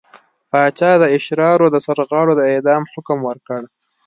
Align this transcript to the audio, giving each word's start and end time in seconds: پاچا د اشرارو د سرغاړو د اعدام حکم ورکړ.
پاچا 0.49 0.91
د 0.99 1.03
اشرارو 1.17 1.65
د 1.73 1.75
سرغاړو 1.85 2.33
د 2.37 2.41
اعدام 2.51 2.83
حکم 2.93 3.19
ورکړ. 3.29 3.61